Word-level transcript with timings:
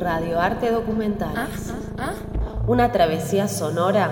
Radioarte 0.00 0.70
Documentales. 0.70 1.74
Una 2.66 2.90
travesía 2.90 3.48
sonora 3.48 4.10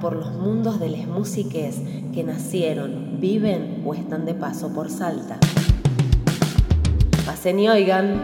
por 0.00 0.16
los 0.16 0.32
mundos 0.32 0.80
de 0.80 0.88
las 0.88 1.06
músicas 1.06 1.76
que 2.12 2.24
nacieron, 2.24 3.20
viven 3.20 3.84
o 3.86 3.94
están 3.94 4.26
de 4.26 4.34
paso 4.34 4.74
por 4.74 4.90
Salta. 4.90 5.38
Pasen 7.24 7.60
y 7.60 7.68
oigan. 7.68 8.20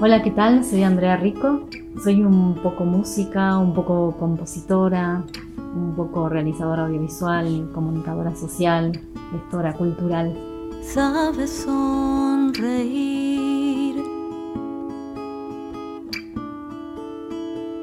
Hola, 0.00 0.22
¿qué 0.22 0.30
tal? 0.30 0.64
Soy 0.64 0.84
Andrea 0.84 1.16
Rico. 1.16 1.62
Soy 2.04 2.22
un 2.22 2.54
poco 2.62 2.84
música, 2.84 3.58
un 3.58 3.74
poco 3.74 4.16
compositora, 4.16 5.24
un 5.74 5.94
poco 5.96 6.28
realizadora 6.28 6.84
audiovisual, 6.84 7.70
comunicadora 7.74 8.36
social, 8.36 8.92
gestora 9.32 9.72
cultural. 9.72 10.57
Sabes 10.82 11.64
sonreír, 11.64 12.76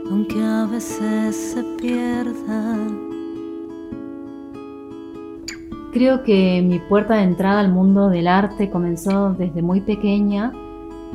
aunque 0.09 0.43
a 0.43 0.65
veces 0.65 1.35
se 1.35 1.63
pierda. 1.79 2.77
Creo 5.93 6.23
que 6.23 6.61
mi 6.61 6.79
puerta 6.79 7.15
de 7.15 7.23
entrada 7.23 7.59
al 7.61 7.71
mundo 7.71 8.09
del 8.09 8.27
arte 8.27 8.69
comenzó 8.69 9.33
desde 9.33 9.61
muy 9.61 9.81
pequeña, 9.81 10.51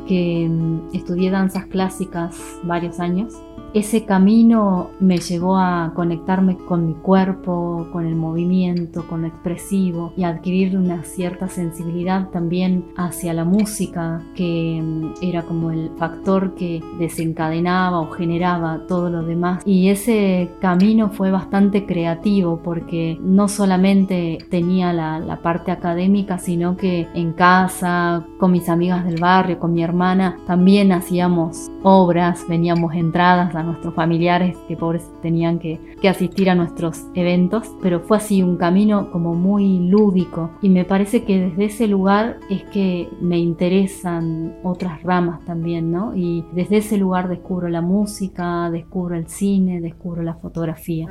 que 0.07 0.47
mm, 0.49 0.95
estudié 0.95 1.29
danzas 1.29 1.65
clásicas 1.67 2.59
varios 2.63 2.99
años 2.99 3.33
ese 3.73 4.05
camino 4.05 4.89
me 4.99 5.17
llevó 5.17 5.57
a 5.57 5.93
conectarme 5.95 6.57
con 6.57 6.87
mi 6.87 6.93
cuerpo, 6.93 7.87
con 7.91 8.05
el 8.05 8.15
movimiento, 8.15 9.07
con 9.07 9.21
lo 9.21 9.27
expresivo 9.27 10.13
y 10.17 10.23
a 10.23 10.29
adquirir 10.29 10.77
una 10.77 11.03
cierta 11.03 11.47
sensibilidad 11.47 12.29
también 12.29 12.91
hacia 12.97 13.33
la 13.33 13.45
música, 13.45 14.21
que 14.35 14.81
mm, 14.83 15.13
era 15.21 15.43
como 15.43 15.71
el 15.71 15.91
factor 15.97 16.55
que 16.55 16.81
desencadenaba 16.99 18.01
o 18.01 18.11
generaba 18.11 18.85
todo 18.87 19.09
lo 19.09 19.23
demás. 19.23 19.63
Y 19.65 19.89
ese 19.89 20.49
camino 20.59 21.09
fue 21.09 21.31
bastante 21.31 21.85
creativo 21.85 22.61
porque 22.63 23.17
no 23.21 23.47
solamente 23.47 24.39
tenía 24.49 24.91
la, 24.91 25.19
la 25.19 25.41
parte 25.41 25.71
académica, 25.71 26.37
sino 26.37 26.75
que 26.75 27.07
en 27.13 27.33
casa, 27.33 28.25
con 28.37 28.51
mis 28.51 28.67
amigas 28.69 29.05
del 29.05 29.19
barrio, 29.19 29.59
con 29.59 29.73
mi 29.73 29.83
hermana, 29.83 30.37
también 30.45 30.91
hacíamos 30.91 31.69
obras, 31.83 32.45
veníamos 32.47 32.93
entradas 32.93 33.55
a 33.55 33.60
nuestros 33.63 33.93
familiares 33.93 34.57
que 34.67 34.75
pobres 34.75 35.03
tenían 35.21 35.59
que, 35.59 35.79
asistir 36.07 36.49
a 36.49 36.55
nuestros 36.55 37.05
eventos, 37.13 37.71
pero 37.81 38.01
fue 38.01 38.17
así 38.17 38.41
un 38.41 38.57
camino 38.57 39.11
como 39.11 39.33
muy 39.35 39.87
lúdico 39.87 40.49
y 40.61 40.69
me 40.69 40.83
parece 40.83 41.23
que 41.23 41.39
desde 41.39 41.65
ese 41.65 41.87
lugar 41.87 42.39
es 42.49 42.63
que 42.65 43.07
me 43.21 43.37
interesan 43.37 44.55
otras 44.63 45.01
ramas 45.03 45.45
también, 45.45 45.91
¿no? 45.91 46.15
Y 46.15 46.43
desde 46.53 46.77
ese 46.77 46.97
lugar 46.97 47.29
descubro 47.29 47.69
la 47.69 47.81
música, 47.81 48.69
descubro 48.71 49.15
el 49.15 49.27
cine, 49.27 49.79
descubro 49.79 50.23
la 50.23 50.33
fotografía. 50.33 51.07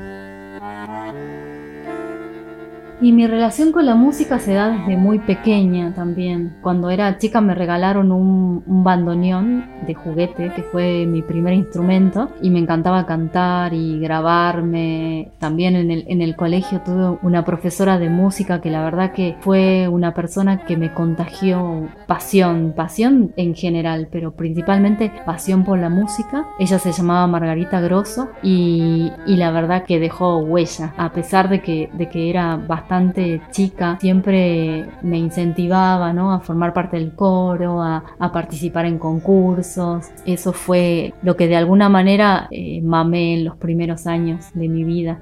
Y 3.02 3.12
mi 3.12 3.26
relación 3.26 3.72
con 3.72 3.86
la 3.86 3.94
música 3.94 4.38
se 4.38 4.52
da 4.52 4.68
desde 4.68 4.98
muy 4.98 5.20
pequeña 5.20 5.94
también. 5.94 6.58
Cuando 6.60 6.90
era 6.90 7.16
chica 7.16 7.40
me 7.40 7.54
regalaron 7.54 8.12
un, 8.12 8.62
bandoneón 8.66 9.64
de 9.86 9.94
juguete, 9.94 10.52
que 10.54 10.62
fue 10.62 11.06
mi 11.06 11.22
primer 11.22 11.54
instrumento, 11.54 12.30
y 12.42 12.50
me 12.50 12.58
encantaba 12.58 13.06
cantar 13.06 13.72
y 13.72 13.98
grabarme. 14.00 15.32
También 15.38 15.76
en 15.76 15.90
el, 15.90 16.04
en 16.08 16.20
el 16.20 16.36
colegio 16.36 16.82
tuve 16.84 17.18
una 17.22 17.44
profesora 17.44 17.98
de 17.98 18.10
música 18.10 18.60
que 18.60 18.70
la 18.70 18.82
verdad 18.82 19.12
que 19.12 19.36
fue 19.40 19.88
una 19.88 20.12
persona 20.12 20.64
que 20.66 20.76
me 20.76 20.92
contagió 20.92 21.88
pasión, 22.06 22.74
pasión 22.76 23.32
en 23.36 23.54
general, 23.54 24.08
pero 24.12 24.32
principalmente 24.32 25.10
pasión 25.24 25.64
por 25.64 25.78
la 25.78 25.88
música. 25.88 26.46
Ella 26.58 26.78
se 26.78 26.92
llamaba 26.92 27.26
Margarita 27.26 27.80
Grosso 27.80 28.28
y, 28.42 29.10
y 29.26 29.36
la 29.36 29.50
verdad 29.52 29.84
que 29.84 29.98
dejó 29.98 30.38
huella, 30.38 30.92
a 30.98 31.12
pesar 31.12 31.48
de 31.48 31.62
que, 31.62 31.90
de 31.94 32.10
que 32.10 32.28
era 32.28 32.56
bastante 32.56 32.89
chica, 33.50 33.98
siempre 34.00 34.86
me 35.02 35.18
incentivaba 35.18 36.12
¿no? 36.12 36.32
a 36.32 36.40
formar 36.40 36.72
parte 36.72 36.96
del 36.96 37.12
coro, 37.14 37.82
a, 37.82 38.02
participar 38.32 38.86
en 38.86 38.98
concursos. 38.98 40.06
Eso 40.26 40.52
fue 40.52 41.14
lo 41.22 41.36
que 41.36 41.48
de 41.48 41.56
alguna 41.56 41.88
manera 41.88 42.48
eh, 42.50 42.80
mamé 42.82 43.34
en 43.34 43.44
los 43.44 43.56
primeros 43.56 44.06
años 44.06 44.46
de 44.54 44.68
mi 44.68 44.84
vida. 44.84 45.20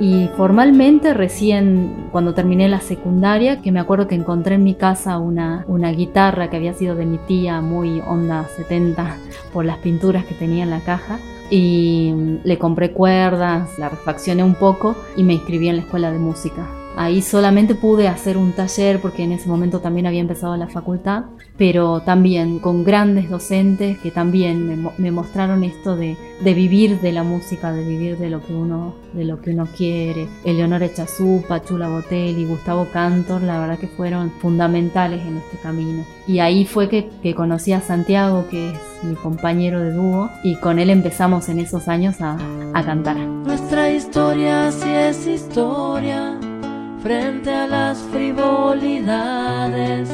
Y 0.00 0.30
formalmente 0.34 1.12
recién 1.12 2.08
cuando 2.10 2.32
terminé 2.32 2.68
la 2.70 2.80
secundaria, 2.80 3.60
que 3.60 3.70
me 3.70 3.80
acuerdo 3.80 4.08
que 4.08 4.14
encontré 4.14 4.54
en 4.54 4.64
mi 4.64 4.74
casa 4.74 5.18
una, 5.18 5.66
una 5.68 5.90
guitarra 5.90 6.48
que 6.48 6.56
había 6.56 6.72
sido 6.72 6.94
de 6.94 7.04
mi 7.04 7.18
tía, 7.18 7.60
muy 7.60 8.00
onda 8.00 8.46
70, 8.56 9.18
por 9.52 9.66
las 9.66 9.76
pinturas 9.78 10.24
que 10.24 10.34
tenía 10.34 10.64
en 10.64 10.70
la 10.70 10.80
caja, 10.80 11.18
y 11.50 12.14
le 12.44 12.58
compré 12.58 12.92
cuerdas, 12.92 13.78
la 13.78 13.88
refaccioné 13.88 14.42
un 14.42 14.54
poco 14.54 14.96
y 15.16 15.24
me 15.24 15.34
inscribí 15.34 15.68
en 15.68 15.76
la 15.76 15.82
escuela 15.82 16.12
de 16.12 16.18
música. 16.18 16.79
Ahí 16.96 17.22
solamente 17.22 17.74
pude 17.74 18.08
hacer 18.08 18.36
un 18.36 18.52
taller 18.52 19.00
porque 19.00 19.22
en 19.22 19.32
ese 19.32 19.48
momento 19.48 19.80
también 19.80 20.06
había 20.06 20.20
empezado 20.20 20.56
la 20.56 20.68
facultad, 20.68 21.24
pero 21.56 22.00
también 22.00 22.58
con 22.58 22.84
grandes 22.84 23.30
docentes 23.30 23.98
que 23.98 24.10
también 24.10 24.92
me, 24.98 25.10
mostraron 25.10 25.62
esto 25.62 25.96
de, 25.96 26.16
vivir 26.42 27.00
de 27.00 27.12
la 27.12 27.22
música, 27.22 27.72
de 27.72 27.86
vivir 27.86 28.18
de 28.18 28.28
lo 28.28 28.44
que 28.44 28.52
uno, 28.52 28.94
de 29.12 29.24
lo 29.24 29.40
que 29.40 29.50
uno 29.50 29.66
quiere. 29.76 30.26
Eleonora 30.44 30.86
Echazú, 30.86 31.44
Pachula 31.48 31.88
Botelli, 31.88 32.44
Gustavo 32.44 32.86
Cantor, 32.92 33.42
la 33.42 33.60
verdad 33.60 33.78
que 33.78 33.88
fueron 33.88 34.30
fundamentales 34.40 35.20
en 35.26 35.38
este 35.38 35.58
camino. 35.62 36.04
Y 36.26 36.40
ahí 36.40 36.64
fue 36.64 36.88
que, 36.88 37.08
que 37.22 37.34
conocí 37.34 37.72
a 37.72 37.80
Santiago, 37.80 38.46
que 38.50 38.70
es 38.70 39.04
mi 39.04 39.14
compañero 39.14 39.80
de 39.80 39.92
dúo, 39.92 40.28
y 40.42 40.56
con 40.56 40.78
él 40.78 40.90
empezamos 40.90 41.48
en 41.48 41.60
esos 41.60 41.88
años 41.88 42.20
a, 42.20 42.36
a 42.74 42.84
cantar. 42.84 43.16
Nuestra 43.16 43.90
historia 43.90 44.72
sí 44.72 44.88
es 44.88 45.26
historia 45.26 46.39
frente 47.02 47.50
a 47.50 47.66
las 47.66 47.98
frivolidades 48.12 50.10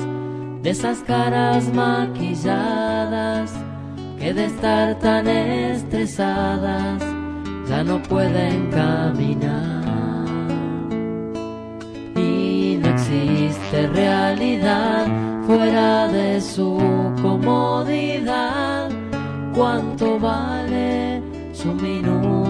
de 0.63 0.71
esas 0.71 0.99
caras 1.01 1.73
maquilladas 1.75 3.53
que 4.19 4.33
de 4.33 4.47
estar 4.47 4.99
tan 4.99 5.27
estresadas 5.29 7.03
ya 7.69 7.83
no 7.83 8.01
pueden 8.03 8.71
caminar. 8.71 9.85
Y 12.15 12.79
no 12.81 12.89
existe 12.89 13.89
realidad 13.89 15.07
fuera 15.47 16.09
de 16.09 16.41
su 16.41 16.79
comodidad. 17.21 18.89
¿Cuánto 19.55 20.19
vale 20.21 21.23
su 21.53 21.73
minuto 21.73 22.46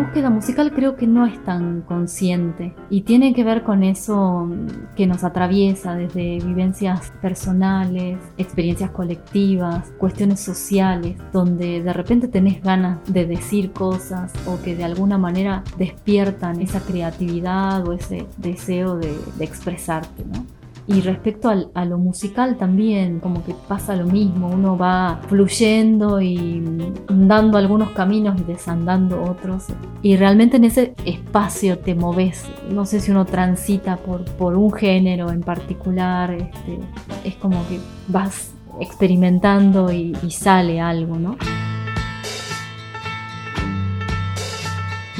búsqueda 0.00 0.30
musical 0.30 0.72
creo 0.72 0.96
que 0.96 1.06
no 1.06 1.26
es 1.26 1.42
tan 1.44 1.82
consciente 1.82 2.74
y 2.88 3.02
tiene 3.02 3.34
que 3.34 3.44
ver 3.44 3.62
con 3.62 3.82
eso 3.82 4.48
que 4.96 5.06
nos 5.06 5.24
atraviesa 5.24 5.94
desde 5.94 6.38
vivencias 6.38 7.12
personales, 7.20 8.18
experiencias 8.38 8.90
colectivas, 8.92 9.92
cuestiones 9.98 10.40
sociales, 10.40 11.16
donde 11.32 11.82
de 11.82 11.92
repente 11.92 12.28
tenés 12.28 12.62
ganas 12.62 12.98
de 13.12 13.26
decir 13.26 13.72
cosas 13.72 14.32
o 14.46 14.60
que 14.62 14.74
de 14.74 14.84
alguna 14.84 15.18
manera 15.18 15.62
despiertan 15.76 16.62
esa 16.62 16.80
creatividad 16.80 17.86
o 17.86 17.92
ese 17.92 18.26
deseo 18.38 18.96
de, 18.96 19.14
de 19.36 19.44
expresarte, 19.44 20.24
¿no? 20.24 20.59
Y 20.92 21.02
respecto 21.02 21.50
a 21.72 21.84
lo 21.84 21.98
musical 21.98 22.56
también, 22.56 23.20
como 23.20 23.44
que 23.44 23.54
pasa 23.68 23.94
lo 23.94 24.06
mismo, 24.06 24.48
uno 24.48 24.76
va 24.76 25.20
fluyendo 25.28 26.20
y 26.20 26.60
dando 27.08 27.58
algunos 27.58 27.90
caminos 27.90 28.40
y 28.40 28.42
desandando 28.42 29.22
otros. 29.22 29.66
Y 30.02 30.16
realmente 30.16 30.56
en 30.56 30.64
ese 30.64 30.94
espacio 31.04 31.78
te 31.78 31.94
moves, 31.94 32.44
no 32.72 32.86
sé 32.86 32.98
si 32.98 33.12
uno 33.12 33.24
transita 33.24 33.98
por, 33.98 34.24
por 34.32 34.56
un 34.56 34.72
género 34.72 35.30
en 35.30 35.42
particular, 35.42 36.32
este, 36.32 36.80
es 37.22 37.36
como 37.36 37.64
que 37.68 37.78
vas 38.08 38.52
experimentando 38.80 39.92
y, 39.92 40.16
y 40.24 40.32
sale 40.32 40.80
algo, 40.80 41.20
¿no? 41.20 41.36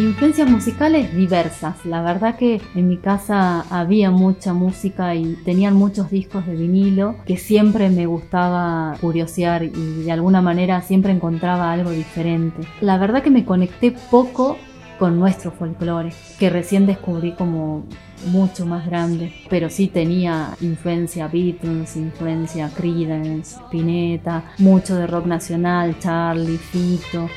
Influencias 0.00 0.48
musicales 0.48 1.14
diversas. 1.14 1.84
La 1.84 2.00
verdad 2.00 2.36
que 2.36 2.58
en 2.74 2.88
mi 2.88 2.96
casa 2.96 3.66
había 3.68 4.10
mucha 4.10 4.54
música 4.54 5.14
y 5.14 5.34
tenían 5.44 5.74
muchos 5.74 6.10
discos 6.10 6.46
de 6.46 6.56
vinilo 6.56 7.16
que 7.26 7.36
siempre 7.36 7.90
me 7.90 8.06
gustaba 8.06 8.96
curiosear 9.02 9.62
y 9.62 10.02
de 10.04 10.10
alguna 10.10 10.40
manera 10.40 10.80
siempre 10.80 11.12
encontraba 11.12 11.70
algo 11.70 11.90
diferente. 11.90 12.66
La 12.80 12.96
verdad 12.96 13.22
que 13.22 13.28
me 13.28 13.44
conecté 13.44 13.94
poco 14.10 14.56
con 14.98 15.18
nuestro 15.18 15.50
folclore, 15.50 16.14
que 16.38 16.48
recién 16.48 16.86
descubrí 16.86 17.32
como 17.32 17.84
mucho 18.28 18.64
más 18.64 18.86
grande, 18.86 19.34
pero 19.50 19.68
sí 19.68 19.88
tenía 19.88 20.56
influencia 20.62 21.28
Beatles, 21.28 21.96
influencia 21.96 22.70
Creedence, 22.74 23.56
Spinetta, 23.66 24.44
mucho 24.56 24.96
de 24.96 25.06
rock 25.06 25.26
nacional, 25.26 25.98
Charlie, 25.98 26.56
Fito 26.56 27.28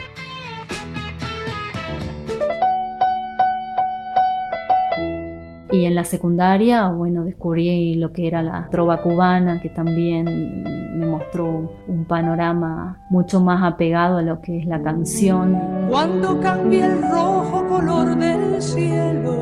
Y 5.73 5.85
en 5.85 5.95
la 5.95 6.03
secundaria, 6.03 6.87
bueno, 6.89 7.23
descubrí 7.23 7.95
lo 7.95 8.13
que 8.13 8.27
era 8.27 8.43
la 8.43 8.69
trova 8.69 9.01
cubana, 9.01 9.59
que 9.59 9.69
también 9.69 10.63
me 10.99 11.07
mostró 11.07 11.73
un 11.87 12.05
panorama 12.05 13.03
mucho 13.09 13.41
más 13.41 13.63
apegado 13.63 14.19
a 14.19 14.21
lo 14.21 14.39
que 14.39 14.59
es 14.59 14.67
la 14.67 14.83
canción. 14.83 15.59
Cuando 15.89 16.39
cambia 16.39 16.85
el 16.85 17.01
rojo 17.01 17.67
color 17.67 18.15
del 18.15 18.61
cielo 18.61 19.33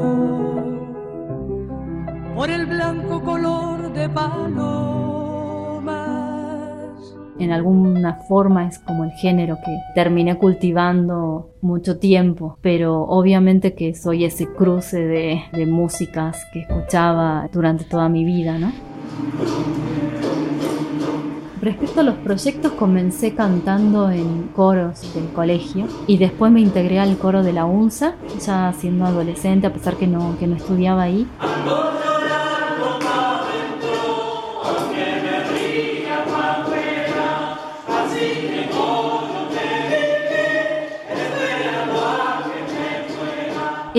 por 2.34 2.50
el 2.50 2.66
blanco 2.66 3.22
color 3.22 3.92
de 3.92 4.08
palo 4.08 4.71
en 7.42 7.52
alguna 7.52 8.16
forma 8.28 8.68
es 8.68 8.80
como 8.80 9.04
el 9.04 9.12
género 9.12 9.58
que 9.66 9.78
terminé 9.96 10.38
cultivando 10.38 11.50
mucho 11.62 11.98
tiempo, 11.98 12.58
pero 12.62 13.02
obviamente 13.04 13.74
que 13.74 13.96
soy 13.96 14.26
ese 14.26 14.48
cruce 14.48 15.00
de, 15.00 15.42
de 15.52 15.66
músicas 15.66 16.46
que 16.54 16.62
escuchaba 16.62 17.50
durante 17.52 17.84
toda 17.86 18.10
mi 18.10 18.24
vida, 18.24 18.58
¿no? 18.58 18.72
Respecto 21.62 22.00
a 22.00 22.04
los 22.04 22.16
proyectos, 22.16 22.72
comencé 22.72 23.36
cantando 23.36 24.10
en 24.10 24.48
coros 24.56 25.14
del 25.14 25.28
colegio 25.30 25.86
y 26.08 26.18
después 26.18 26.52
me 26.52 26.60
integré 26.60 27.00
al 27.00 27.20
coro 27.20 27.44
de 27.44 27.54
la 27.54 27.66
UNSA, 27.66 28.16
ya 28.44 28.74
siendo 28.74 29.06
adolescente, 29.06 29.68
a 29.68 29.74
pesar 29.74 29.96
que 29.96 30.08
no, 30.08 30.36
que 30.40 30.48
no 30.48 30.56
estudiaba 30.56 31.04
ahí. 31.04 31.28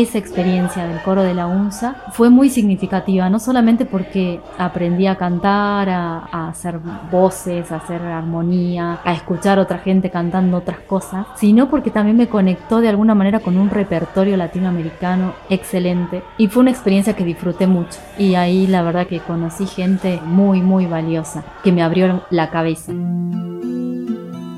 Esa 0.02 0.18
experiencia 0.18 0.86
del 0.86 1.00
coro 1.02 1.22
de 1.22 1.34
la 1.34 1.46
UNSA 1.46 1.96
fue 2.12 2.30
muy 2.30 2.50
significativa, 2.50 3.28
no 3.30 3.38
solamente 3.38 3.84
porque 3.84 4.40
aprendí 4.58 5.06
a 5.06 5.16
cantar, 5.16 5.88
a, 5.88 6.48
hacer 6.48 6.78
voces, 7.10 7.72
a 7.72 7.76
hacer 7.76 8.02
armonía, 8.02 9.00
a 9.04 9.12
escuchar 9.12 9.58
a 9.58 9.62
otra 9.62 9.78
gente 9.78 10.10
cantando 10.10 10.58
otras 10.58 10.80
cosas, 10.80 11.26
sino 11.36 11.68
porque 11.68 11.90
también 11.90 12.16
me 12.16 12.28
conectó 12.28 12.80
de 12.80 12.88
alguna 12.88 13.14
manera 13.14 13.40
con 13.40 13.56
un 13.56 13.70
repertorio 13.70 14.36
latinoamericano 14.36 15.34
excelente 15.48 16.22
y 16.38 16.48
fue 16.48 16.62
una 16.62 16.70
experiencia 16.70 17.14
que 17.14 17.24
disfruté 17.24 17.66
mucho 17.66 17.98
y 18.18 18.34
ahí 18.34 18.66
la 18.66 18.82
verdad 18.82 19.06
que 19.06 19.20
conocí 19.20 19.66
gente 19.66 20.20
muy 20.24 20.62
muy 20.62 20.86
valiosa 20.86 21.44
que 21.62 21.72
me 21.72 21.82
abrió 21.82 22.22
la 22.30 22.50
cabeza. 22.50 22.92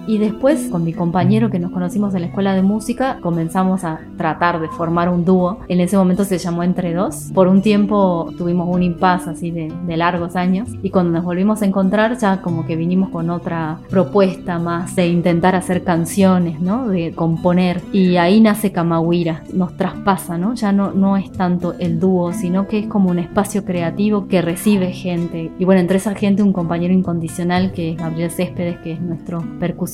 Y 0.07 0.19
después, 0.19 0.69
con 0.69 0.85
mi 0.85 0.93
compañero 0.93 1.51
que 1.51 1.59
nos 1.59 1.71
conocimos 1.71 2.15
en 2.15 2.23
la 2.23 2.27
escuela 2.27 2.55
de 2.55 2.63
música, 2.63 3.19
comenzamos 3.23 3.85
a 3.85 4.01
tratar 4.19 4.61
de 4.61 4.69
formar 4.69 5.09
un 5.09 5.25
dúo. 5.25 5.61
En 5.69 5.81
ese 5.81 5.97
momento 5.97 6.25
se 6.25 6.37
llamó 6.37 6.63
Entre 6.63 6.93
Dos. 6.93 7.31
Por 7.33 7.49
un 7.49 7.63
tiempo 7.63 8.31
tuvimos 8.37 8.69
un 8.69 8.83
impasse 8.83 9.31
así 9.31 9.51
de, 9.51 9.73
largos 9.97 10.37
años. 10.37 10.69
Y 10.83 10.91
cuando 10.91 11.13
nos 11.13 11.25
volvimos 11.25 11.63
a 11.63 11.67
encontrar, 11.67 12.19
ya 12.19 12.43
como 12.43 12.67
que 12.67 12.77
vinimos 12.77 13.11
con 13.11 13.31
otra 13.31 13.79
propuesta 13.89 14.59
más 14.59 14.97
de 14.97 15.07
intentar 15.07 15.55
hacer 15.55 15.85
canciones, 15.85 16.61
¿no? 16.61 16.89
De 16.89 17.13
componer. 17.13 17.81
Y 17.93 18.17
ahí 18.17 18.41
nace 18.41 18.73
Kamahuira. 18.73 19.45
Nos 19.55 19.77
traspasa, 19.77 20.37
¿no? 20.37 20.55
Ya 20.55 20.73
no, 20.73 20.93
no 20.93 21.17
es 21.17 21.31
tanto 21.33 21.75
el 21.79 22.01
dúo, 22.01 22.33
sino 22.33 22.67
que 22.67 22.81
es 22.81 22.87
como 22.89 23.11
un 23.11 23.21
espacio 23.21 23.65
creativo 23.65 24.27
que 24.27 24.43
recibe 24.43 24.93
gente. 24.93 25.51
Y 25.59 25.65
bueno, 25.65 25.81
entre 25.81 25.99
esa 25.99 26.15
gente 26.15 26.43
un 26.43 26.53
compañero 26.53 26.93
incondicional 26.93 27.73
que 27.73 27.93
es 27.93 27.97
Gabriel 27.97 28.31
Céspedes, 28.31 28.79
que 28.79 28.93
es 28.93 29.01
nuestro 29.01 29.45
percusionista 29.61 29.94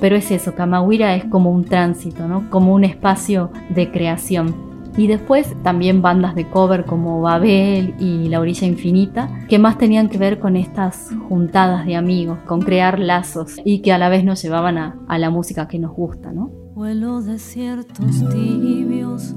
pero 0.00 0.16
es 0.16 0.30
eso, 0.30 0.54
Kamahuira 0.54 1.14
es 1.14 1.24
como 1.26 1.50
un 1.50 1.64
tránsito, 1.64 2.26
¿no? 2.26 2.50
Como 2.50 2.74
un 2.74 2.84
espacio 2.84 3.50
de 3.70 3.90
creación. 3.90 4.68
Y 4.96 5.06
después 5.06 5.54
también 5.62 6.02
bandas 6.02 6.34
de 6.34 6.48
cover 6.48 6.84
como 6.84 7.20
Babel 7.20 7.94
y 8.00 8.28
La 8.28 8.40
Orilla 8.40 8.66
Infinita, 8.66 9.30
que 9.48 9.60
más 9.60 9.78
tenían 9.78 10.08
que 10.08 10.18
ver 10.18 10.40
con 10.40 10.56
estas 10.56 11.10
juntadas 11.28 11.86
de 11.86 11.94
amigos, 11.94 12.38
con 12.46 12.62
crear 12.62 12.98
lazos 12.98 13.56
y 13.64 13.80
que 13.80 13.92
a 13.92 13.98
la 13.98 14.08
vez 14.08 14.24
nos 14.24 14.42
llevaban 14.42 14.76
a, 14.76 14.98
a 15.06 15.18
la 15.18 15.30
música 15.30 15.68
que 15.68 15.78
nos 15.78 15.92
gusta, 15.92 16.32
¿no? 16.32 16.50
Vuelo 16.74 17.22
desiertos 17.22 18.28
tibios, 18.30 19.36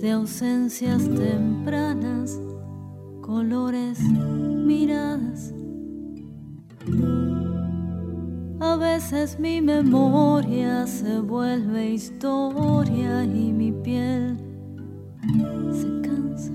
de 0.00 0.10
ausencias 0.10 1.08
tempranas, 1.14 2.40
colores, 3.20 4.00
miradas 4.00 5.52
veces 8.78 9.38
mi 9.38 9.60
memoria 9.60 10.86
se 10.86 11.20
vuelve 11.20 11.90
historia 11.90 13.24
y 13.24 13.52
mi 13.52 13.72
piel 13.72 14.36
se 15.72 16.00
cansa. 16.02 16.52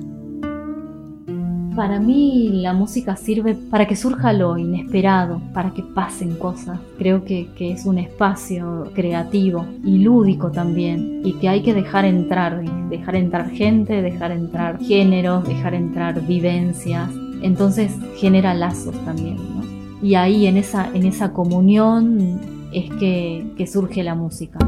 Para 1.76 2.00
mí 2.00 2.50
la 2.62 2.74
música 2.74 3.16
sirve 3.16 3.56
para 3.56 3.88
que 3.88 3.96
surja 3.96 4.34
lo 4.34 4.58
inesperado, 4.58 5.42
para 5.54 5.74
que 5.74 5.84
pasen 5.84 6.36
cosas. 6.36 6.80
Creo 6.98 7.24
que, 7.24 7.50
que, 7.56 7.72
es 7.72 7.86
un 7.86 7.98
espacio 7.98 8.92
creativo 8.94 9.66
y 9.84 10.00
lúdico 10.00 10.52
también 10.52 11.22
y 11.24 11.34
que 11.34 11.50
hay 11.50 11.62
que 11.64 11.74
dejar 11.74 12.06
entrar, 12.06 12.64
dejar 12.90 13.16
entrar 13.16 13.50
gente, 13.50 14.02
dejar 14.02 14.32
entrar 14.32 14.80
géneros, 14.80 15.48
dejar 15.48 15.74
entrar 15.74 16.22
vivencias. 16.26 17.10
Entonces 17.42 17.96
genera 18.18 18.54
lazos 18.54 18.96
también. 19.06 19.38
¿no? 19.38 19.61
Y 20.02 20.16
ahí 20.16 20.48
en 20.48 20.58
esa, 20.58 20.90
en 20.94 21.06
esa 21.06 21.34
comunión 21.34 22.42
es 22.74 22.90
que, 22.96 23.54
que 23.58 23.68
surge 23.68 24.04
la 24.04 24.16
música. 24.16 24.60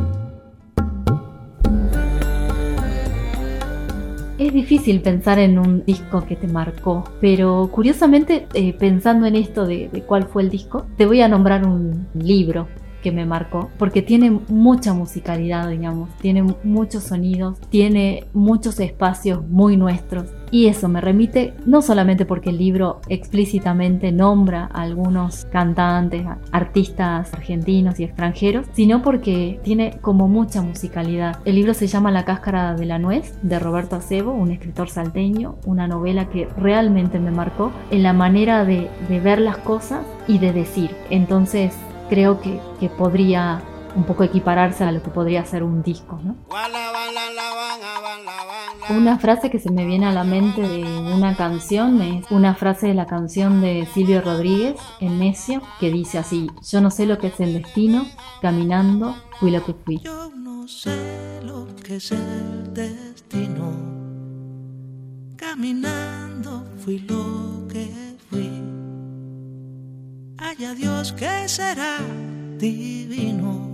Es 4.38 4.51
difícil 4.51 5.01
pensar 5.01 5.39
en 5.39 5.57
un 5.57 5.85
disco 5.85 6.25
que 6.25 6.35
te 6.35 6.47
marcó, 6.47 7.03
pero 7.21 7.69
curiosamente 7.71 8.47
eh, 8.53 8.74
pensando 8.74 9.25
en 9.25 9.35
esto 9.35 9.65
de, 9.65 9.89
de, 9.89 10.01
cuál 10.01 10.25
fue 10.25 10.41
el 10.41 10.50
disco, 10.50 10.85
te 10.97 11.06
voy 11.06 11.21
a 11.21 11.27
nombrar 11.27 11.65
un 11.65 12.07
libro 12.13 12.68
que 13.01 13.12
me 13.12 13.25
marcó, 13.25 13.69
porque 13.77 14.01
tiene 14.01 14.31
mucha 14.47 14.94
musicalidad, 14.94 15.69
digamos, 15.69 16.09
tiene 16.19 16.44
muchos 16.63 17.03
sonidos, 17.03 17.59
tiene 17.69 18.25
muchos 18.33 18.80
espacios 18.80 19.47
muy 19.47 19.77
nuestros. 19.77 20.25
Y 20.54 20.68
eso 20.68 20.88
me 20.88 21.02
remite 21.02 21.56
no 21.66 21.82
solamente 21.82 22.28
porque 22.28 22.52
el 22.52 22.60
libro 22.60 23.02
explícitamente 23.10 24.12
nombra 24.12 24.70
a 24.72 24.84
algunos 24.84 25.46
cantantes, 25.46 26.28
artistas 26.52 27.34
argentinos 27.34 28.00
y 28.00 28.04
extranjeros, 28.04 28.68
sino 28.72 29.02
porque 29.02 29.60
tiene 29.64 29.98
como 30.00 30.28
mucha 30.28 30.62
musicalidad. 30.62 31.40
El 31.45 31.56
libro 31.56 31.74
se 31.74 31.88
llama 31.88 32.12
La 32.12 32.24
cáscara 32.24 32.76
de 32.76 32.86
la 32.86 33.00
nuez 33.00 33.33
de 33.42 33.57
Roberto 33.57 33.95
Acebo, 33.95 34.31
un 34.31 34.52
escritor 34.52 34.92
salteño, 34.92 35.56
una 35.66 35.88
novela 35.88 36.30
que 36.30 36.48
realmente 36.56 37.18
me 37.18 37.31
marcó 37.31 37.72
en 37.90 38.04
la 38.04 38.14
manera 38.14 38.64
de, 38.64 38.92
ver 39.24 39.42
las 39.42 39.57
cosas 39.57 40.06
y 40.28 40.38
de 40.38 40.54
decir. 40.54 40.92
Entonces 41.10 41.74
creo 42.10 42.40
que 42.42 42.90
podría 42.90 43.64
un 43.95 44.06
poco 44.06 44.23
equipararse 44.23 44.83
a 44.83 44.92
lo 44.92 45.02
que 45.02 45.09
podría 45.09 45.45
ser 45.45 45.64
un 45.64 45.83
disco. 45.83 46.19
¿no? 46.23 46.35
Una 48.90 49.18
frase 49.18 49.50
que 49.50 49.59
se 49.59 49.71
me 49.71 49.85
viene 49.85 50.06
a 50.06 50.12
la 50.12 50.23
mente 50.23 50.62
de 50.62 50.83
una 50.83 51.35
canción 51.35 52.02
es 52.02 52.30
una 52.31 52.56
frase 52.56 52.88
de 52.88 52.94
la 52.94 53.06
canción 53.06 53.62
de 53.62 53.88
Silvio 53.94 54.21
Rodríguez, 54.21 54.76
El 55.00 55.19
Necio, 55.19 55.62
que 55.80 55.92
dice 55.92 56.18
así, 56.18 56.50
yo 56.69 56.81
no 56.81 56.92
sé 56.92 57.06
lo 57.06 57.18
que 57.18 57.28
es 57.28 57.40
el 57.40 57.54
destino, 57.54 58.06
caminando 58.42 59.16
fui 59.40 59.52
lo 59.52 59.64
que 59.64 59.73
fui. 59.73 60.00
Yo 60.00 60.30
no 60.35 60.68
sé 60.68 61.40
lo 61.44 61.68
que 61.83 61.95
es 61.95 62.12
el 62.12 62.73
destino, 62.73 63.71
caminando 65.38 66.66
fui 66.83 67.00
lo 67.00 67.68
que 67.68 67.90
fui. 68.30 68.52
Haya 70.38 70.73
Dios 70.73 71.14
que 71.14 71.47
será 71.47 71.97
divino 72.57 73.72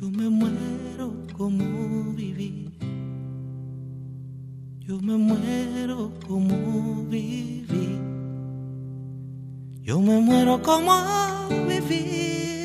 yo 0.00 0.08
me 0.10 0.28
muero 0.28 1.12
como 1.36 2.12
viví. 2.14 2.70
Yo 4.78 5.00
me 5.00 5.16
muero 5.16 6.12
como 6.26 7.04
viví. 7.10 7.98
Yo 9.82 10.00
me 10.00 10.20
muero 10.20 10.62
como 10.62 10.92
viví. 11.66 12.62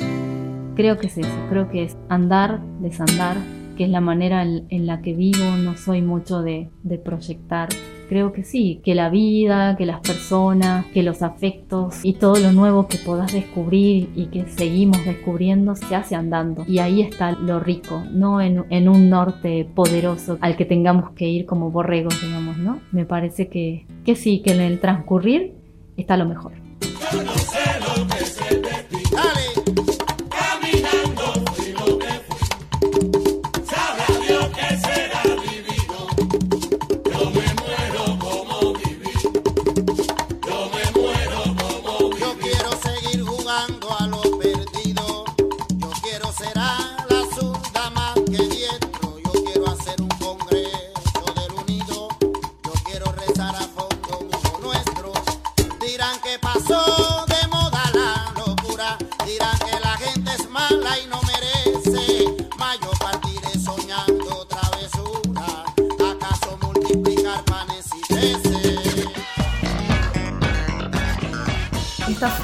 Creo 0.76 0.96
que 0.98 1.08
es 1.08 1.18
eso, 1.18 1.46
creo 1.48 1.68
que 1.70 1.84
es 1.84 1.96
andar, 2.08 2.60
desandar, 2.80 3.36
que 3.76 3.84
es 3.84 3.90
la 3.90 4.00
manera 4.00 4.42
en, 4.42 4.86
la 4.86 5.02
que 5.02 5.14
vivo, 5.14 5.56
no 5.56 5.76
soy 5.76 6.02
mucho 6.02 6.42
de, 6.42 6.70
de, 6.84 6.98
proyectar. 6.98 7.68
Creo 8.08 8.32
que 8.32 8.44
sí, 8.44 8.80
que 8.84 8.94
la 8.94 9.08
vida, 9.08 9.76
que 9.76 9.86
las 9.86 10.00
personas, 10.00 10.86
que 10.86 11.02
los 11.02 11.22
afectos 11.22 11.96
y 12.02 12.14
todo 12.14 12.36
lo 12.38 12.52
nuevo 12.52 12.86
que 12.86 12.98
puedas 12.98 13.32
descubrir 13.32 14.10
y 14.14 14.26
que 14.26 14.46
seguimos 14.46 15.04
descubriendo 15.04 15.74
se 15.76 15.94
hace 15.94 16.14
andando. 16.14 16.64
Y 16.66 16.78
ahí 16.78 17.00
está 17.00 17.32
lo 17.32 17.60
rico, 17.60 18.02
no 18.10 18.40
en, 18.40 18.64
en 18.70 18.88
un 18.88 19.10
norte 19.10 19.66
poderoso 19.74 20.38
al 20.40 20.56
que 20.56 20.64
tengamos 20.64 21.10
que 21.12 21.28
ir 21.28 21.46
como 21.46 21.70
borregos, 21.70 22.20
digamos, 22.20 22.56
¿no? 22.58 22.80
Me 22.92 23.04
parece 23.04 23.48
que, 23.48 23.86
que 24.04 24.16
sí, 24.16 24.40
que 24.40 24.52
en 24.52 24.60
el 24.60 24.80
transcurrir 24.80 25.54
está 25.96 26.16
lo 26.16 26.26
mejor. 26.26 26.52
Yo 27.12 27.22
no 27.22 27.32
sé 27.32 27.58
lo 27.80 28.08
que 28.08 29.43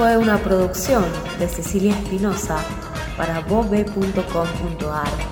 fue 0.00 0.16
una 0.16 0.38
producción 0.38 1.04
de 1.38 1.47
Cecilia 1.47 1.92
Espinosa 1.92 2.64
para 3.19 3.40
bobe.com.ar. 3.40 5.30